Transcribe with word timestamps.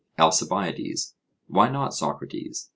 ALCIBIADES: 0.17 1.13
Why 1.45 1.69
not, 1.69 1.93
Socrates? 1.93 2.69